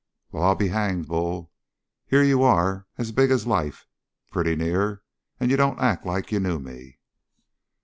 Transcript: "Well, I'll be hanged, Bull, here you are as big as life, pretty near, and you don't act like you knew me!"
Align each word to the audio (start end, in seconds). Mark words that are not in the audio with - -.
"Well, 0.31 0.41
I'll 0.41 0.55
be 0.55 0.69
hanged, 0.69 1.07
Bull, 1.07 1.51
here 2.07 2.23
you 2.23 2.41
are 2.41 2.87
as 2.97 3.11
big 3.11 3.29
as 3.29 3.45
life, 3.45 3.85
pretty 4.31 4.55
near, 4.55 5.03
and 5.39 5.51
you 5.51 5.57
don't 5.57 5.79
act 5.79 6.07
like 6.07 6.31
you 6.31 6.39
knew 6.39 6.57
me!" 6.57 6.97